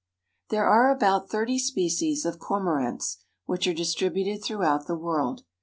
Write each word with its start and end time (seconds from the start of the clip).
_)There 0.49 0.65
are 0.65 0.89
about 0.89 1.29
thirty 1.29 1.59
species 1.59 2.25
of 2.25 2.39
Cormorants 2.39 3.17
which 3.45 3.67
are 3.67 3.73
distributed 3.75 4.43
throughout 4.43 4.87
the 4.87 4.95
world. 4.97 5.43